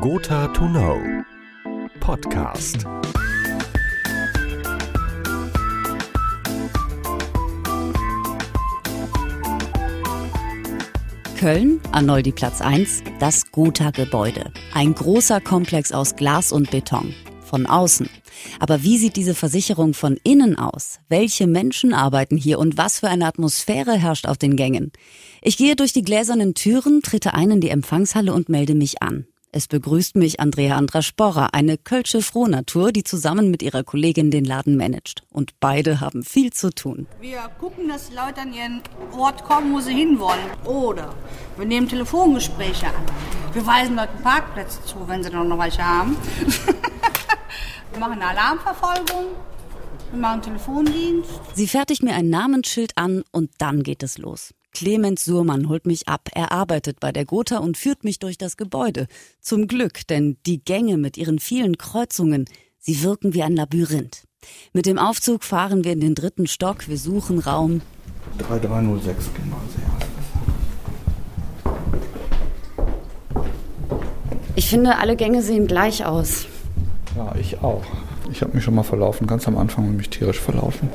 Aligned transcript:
Gotha 0.00 0.46
to 0.54 0.66
Know 0.66 0.98
Podcast. 2.00 2.86
Köln, 11.38 11.82
Arnoldi 11.92 12.32
Platz 12.32 12.62
1, 12.62 13.02
das 13.18 13.52
Gotha-Gebäude. 13.52 14.50
Ein 14.72 14.94
großer 14.94 15.42
Komplex 15.42 15.92
aus 15.92 16.16
Glas 16.16 16.50
und 16.50 16.70
Beton. 16.70 17.14
Von 17.42 17.66
außen. 17.66 18.08
Aber 18.58 18.82
wie 18.82 18.96
sieht 18.96 19.16
diese 19.16 19.34
Versicherung 19.34 19.92
von 19.92 20.16
innen 20.22 20.58
aus? 20.58 21.00
Welche 21.10 21.46
Menschen 21.46 21.92
arbeiten 21.92 22.38
hier 22.38 22.58
und 22.58 22.78
was 22.78 23.00
für 23.00 23.08
eine 23.08 23.26
Atmosphäre 23.26 23.98
herrscht 23.98 24.26
auf 24.26 24.38
den 24.38 24.56
Gängen? 24.56 24.92
Ich 25.42 25.58
gehe 25.58 25.76
durch 25.76 25.92
die 25.92 26.04
gläsernen 26.04 26.54
Türen, 26.54 27.02
trete 27.02 27.34
ein 27.34 27.50
in 27.50 27.60
die 27.60 27.68
Empfangshalle 27.68 28.32
und 28.32 28.48
melde 28.48 28.74
mich 28.74 29.02
an. 29.02 29.26
Es 29.52 29.66
begrüßt 29.66 30.14
mich 30.14 30.38
Andrea 30.38 30.76
Andra 30.76 31.02
Sporrer, 31.02 31.54
eine 31.54 31.76
kölsche 31.76 32.22
Frohnatur, 32.22 32.92
die 32.92 33.02
zusammen 33.02 33.50
mit 33.50 33.64
ihrer 33.64 33.82
Kollegin 33.82 34.30
den 34.30 34.44
Laden 34.44 34.76
managt. 34.76 35.24
Und 35.28 35.58
beide 35.58 35.98
haben 35.98 36.22
viel 36.22 36.52
zu 36.52 36.70
tun. 36.70 37.08
Wir 37.20 37.40
gucken, 37.58 37.88
dass 37.88 38.10
die 38.10 38.14
Leute 38.14 38.42
an 38.42 38.54
ihren 38.54 38.80
Ort 39.10 39.42
kommen, 39.42 39.74
wo 39.74 39.80
sie 39.80 39.92
hinwollen. 39.92 40.38
Oder 40.64 41.16
wir 41.56 41.66
nehmen 41.66 41.88
Telefongespräche 41.88 42.86
an. 42.86 42.94
Wir 43.52 43.66
weisen 43.66 43.96
Leuten 43.96 44.22
Parkplätze 44.22 44.84
zu, 44.84 45.08
wenn 45.08 45.24
sie 45.24 45.30
noch 45.30 45.58
welche 45.58 45.84
haben. 45.84 46.16
wir 47.90 47.98
machen 47.98 48.22
eine 48.22 48.26
Alarmverfolgung. 48.28 49.34
Wir 50.12 50.20
machen 50.20 50.42
Telefondienst. 50.42 51.28
Sie 51.54 51.66
fertigt 51.66 52.04
mir 52.04 52.14
ein 52.14 52.28
Namensschild 52.30 52.92
an 52.96 53.24
und 53.32 53.50
dann 53.58 53.82
geht 53.82 54.04
es 54.04 54.16
los. 54.16 54.54
Clemens 54.72 55.24
Surmann 55.24 55.68
holt 55.68 55.86
mich 55.86 56.08
ab. 56.08 56.28
Er 56.34 56.52
arbeitet 56.52 57.00
bei 57.00 57.12
der 57.12 57.24
Gotha 57.24 57.58
und 57.58 57.76
führt 57.76 58.04
mich 58.04 58.18
durch 58.18 58.38
das 58.38 58.56
Gebäude. 58.56 59.06
Zum 59.40 59.66
Glück, 59.66 60.06
denn 60.08 60.36
die 60.46 60.62
Gänge 60.62 60.96
mit 60.96 61.16
ihren 61.16 61.38
vielen 61.38 61.78
Kreuzungen, 61.78 62.46
sie 62.78 63.02
wirken 63.02 63.34
wie 63.34 63.42
ein 63.42 63.56
Labyrinth. 63.56 64.24
Mit 64.72 64.86
dem 64.86 64.98
Aufzug 64.98 65.44
fahren 65.44 65.84
wir 65.84 65.92
in 65.92 66.00
den 66.00 66.14
dritten 66.14 66.46
Stock. 66.46 66.88
Wir 66.88 66.98
suchen 66.98 67.40
Raum. 67.40 67.82
3306 68.38 69.30
genau. 69.34 69.56
Ich 74.56 74.68
finde, 74.68 74.98
alle 74.98 75.16
Gänge 75.16 75.42
sehen 75.42 75.66
gleich 75.66 76.04
aus. 76.04 76.46
Ja, 77.16 77.34
ich 77.36 77.62
auch. 77.62 77.82
Ich 78.30 78.42
habe 78.42 78.52
mich 78.52 78.62
schon 78.62 78.74
mal 78.74 78.82
verlaufen, 78.82 79.26
ganz 79.26 79.48
am 79.48 79.56
Anfang 79.56 79.88
und 79.88 79.96
mich 79.96 80.10
tierisch 80.10 80.38
verlaufen. 80.38 80.90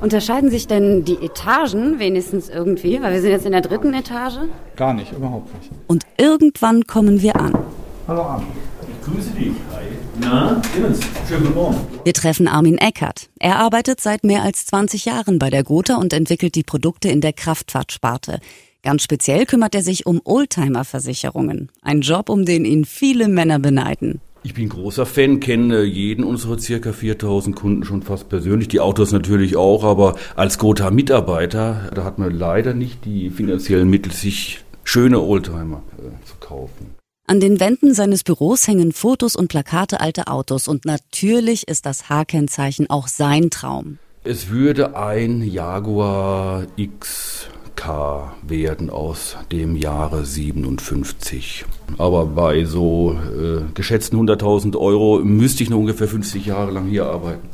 Unterscheiden 0.00 0.50
sich 0.50 0.66
denn 0.66 1.04
die 1.04 1.16
Etagen 1.22 1.98
wenigstens 1.98 2.48
irgendwie? 2.48 3.00
Weil 3.00 3.12
wir 3.12 3.20
sind 3.20 3.30
jetzt 3.30 3.46
in 3.46 3.52
der 3.52 3.60
dritten 3.60 3.94
Etage. 3.94 4.38
Gar 4.76 4.94
nicht, 4.94 5.12
überhaupt 5.12 5.54
nicht. 5.54 5.70
Und 5.86 6.04
irgendwann 6.16 6.86
kommen 6.86 7.22
wir 7.22 7.36
an. 7.36 7.52
Hallo 8.08 8.22
Armin. 8.22 8.48
Ich 8.82 9.06
grüße 9.06 9.30
dich. 9.30 9.52
Hi. 9.72 9.82
Na, 10.20 10.60
Clemens, 10.72 11.00
schönen 11.28 11.44
guten 11.44 11.54
Morgen. 11.54 11.76
Wir 12.04 12.12
treffen 12.12 12.48
Armin 12.48 12.78
Eckert. 12.78 13.28
Er 13.38 13.58
arbeitet 13.58 14.00
seit 14.00 14.24
mehr 14.24 14.42
als 14.42 14.66
20 14.66 15.04
Jahren 15.04 15.38
bei 15.38 15.50
der 15.50 15.64
Gotha 15.64 15.96
und 15.96 16.12
entwickelt 16.12 16.54
die 16.54 16.64
Produkte 16.64 17.08
in 17.08 17.20
der 17.20 17.32
Kraftfahrtsparte. 17.32 18.40
Ganz 18.82 19.04
speziell 19.04 19.46
kümmert 19.46 19.74
er 19.74 19.82
sich 19.82 20.06
um 20.06 20.20
Oldtimer-Versicherungen. 20.24 21.70
Ein 21.82 22.00
Job, 22.00 22.28
um 22.28 22.44
den 22.44 22.64
ihn 22.64 22.84
viele 22.84 23.28
Männer 23.28 23.60
beneiden. 23.60 24.20
Ich 24.44 24.54
bin 24.54 24.68
großer 24.68 25.06
Fan, 25.06 25.38
kenne 25.38 25.84
jeden 25.84 26.24
unserer 26.24 26.58
circa 26.58 26.92
4000 26.92 27.54
Kunden 27.54 27.84
schon 27.84 28.02
fast 28.02 28.28
persönlich, 28.28 28.66
die 28.66 28.80
Autos 28.80 29.12
natürlich 29.12 29.56
auch, 29.56 29.84
aber 29.84 30.16
als 30.34 30.58
Gotha-Mitarbeiter, 30.58 31.90
da 31.94 32.02
hat 32.02 32.18
man 32.18 32.36
leider 32.36 32.74
nicht 32.74 33.04
die 33.04 33.30
finanziellen 33.30 33.88
Mittel, 33.88 34.10
sich 34.12 34.64
schöne 34.82 35.20
Oldtimer 35.20 35.84
äh, 35.98 36.26
zu 36.26 36.34
kaufen. 36.40 36.96
An 37.28 37.38
den 37.38 37.60
Wänden 37.60 37.94
seines 37.94 38.24
Büros 38.24 38.66
hängen 38.66 38.90
Fotos 38.90 39.36
und 39.36 39.46
Plakate 39.46 40.00
alter 40.00 40.32
Autos 40.32 40.66
und 40.66 40.86
natürlich 40.86 41.68
ist 41.68 41.86
das 41.86 42.08
H-Kennzeichen 42.08 42.90
auch 42.90 43.06
sein 43.06 43.48
Traum. 43.48 43.98
Es 44.24 44.50
würde 44.50 44.96
ein 44.96 45.42
Jaguar 45.42 46.66
X 46.74 47.48
K 47.82 48.32
werden 48.42 48.90
aus 48.90 49.36
dem 49.50 49.74
Jahre 49.74 50.24
57. 50.24 51.64
Aber 51.98 52.26
bei 52.26 52.64
so 52.64 53.12
äh, 53.12 53.62
geschätzten 53.74 54.20
100.000 54.20 54.76
Euro 54.76 55.18
müsste 55.18 55.64
ich 55.64 55.70
noch 55.70 55.78
ungefähr 55.78 56.06
50 56.06 56.46
Jahre 56.46 56.70
lang 56.70 56.86
hier 56.86 57.06
arbeiten. 57.06 57.48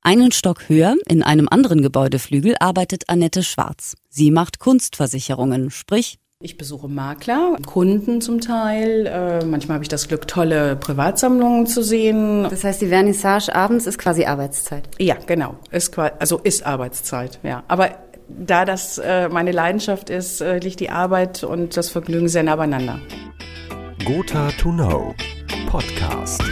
Einen 0.00 0.32
Stock 0.32 0.70
höher, 0.70 0.94
in 1.06 1.22
einem 1.22 1.46
anderen 1.50 1.82
Gebäudeflügel, 1.82 2.54
arbeitet 2.58 3.04
Annette 3.08 3.42
Schwarz. 3.42 3.96
Sie 4.08 4.30
macht 4.30 4.60
Kunstversicherungen, 4.60 5.70
sprich 5.70 6.18
ich 6.38 6.58
besuche 6.58 6.86
Makler, 6.86 7.56
Kunden 7.64 8.20
zum 8.20 8.42
Teil. 8.42 9.06
Äh, 9.06 9.44
manchmal 9.46 9.76
habe 9.76 9.84
ich 9.84 9.88
das 9.88 10.06
Glück, 10.06 10.28
tolle 10.28 10.76
Privatsammlungen 10.76 11.66
zu 11.66 11.82
sehen. 11.82 12.42
Das 12.42 12.62
heißt, 12.62 12.82
die 12.82 12.88
Vernissage 12.88 13.54
abends 13.54 13.86
ist 13.86 13.98
quasi 13.98 14.26
Arbeitszeit. 14.26 14.86
Ja, 14.98 15.16
genau. 15.26 15.56
Ist, 15.70 15.98
also 15.98 16.38
ist 16.38 16.66
Arbeitszeit, 16.66 17.40
ja. 17.42 17.64
Aber 17.68 17.88
da 18.28 18.64
das 18.64 18.98
äh, 18.98 19.28
meine 19.28 19.52
Leidenschaft 19.52 20.10
ist, 20.10 20.40
äh, 20.40 20.58
liegt 20.58 20.80
die 20.80 20.90
Arbeit 20.90 21.44
und 21.44 21.76
das 21.76 21.90
Vergnügen 21.90 22.28
sehr 22.28 22.42
nah 22.42 22.56
beieinander. 22.56 22.98
Gotha 24.04 24.50
to 24.58 24.70
Know 24.70 25.14
Podcast. 25.68 26.42